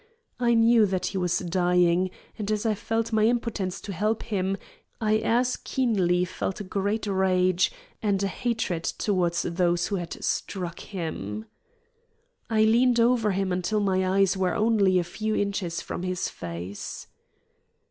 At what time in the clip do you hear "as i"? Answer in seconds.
2.49-2.73